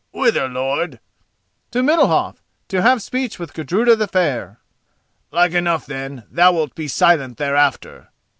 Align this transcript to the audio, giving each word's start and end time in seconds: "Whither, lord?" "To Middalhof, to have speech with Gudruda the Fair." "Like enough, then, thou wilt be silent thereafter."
"Whither, 0.09 0.47
lord?" 0.49 0.99
"To 1.69 1.83
Middalhof, 1.83 2.37
to 2.69 2.81
have 2.81 3.03
speech 3.03 3.37
with 3.37 3.53
Gudruda 3.53 3.95
the 3.95 4.07
Fair." 4.07 4.59
"Like 5.29 5.51
enough, 5.51 5.85
then, 5.85 6.23
thou 6.31 6.53
wilt 6.53 6.73
be 6.73 6.87
silent 6.87 7.37
thereafter." 7.37 8.09